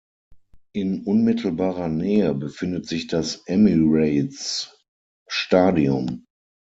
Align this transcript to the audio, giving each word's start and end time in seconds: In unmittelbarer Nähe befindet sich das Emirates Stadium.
In 0.73 1.03
unmittelbarer 1.03 1.87
Nähe 1.87 2.33
befindet 2.33 2.87
sich 2.87 3.05
das 3.05 3.43
Emirates 3.45 4.83
Stadium. 5.29 6.25